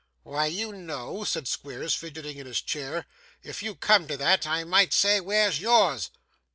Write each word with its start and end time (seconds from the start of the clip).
'Why, 0.23 0.47
you 0.47 0.73
know,' 0.73 1.23
said 1.25 1.47
Squeers, 1.47 1.93
fidgeting 1.93 2.37
in 2.39 2.47
his 2.47 2.59
chair, 2.59 3.05
'if 3.43 3.61
you 3.61 3.75
come 3.75 4.07
to 4.07 4.17
that, 4.17 4.47
I 4.47 4.63
might 4.63 4.93
say 4.93 5.19
where's 5.19 5.59
yours? 5.61 6.09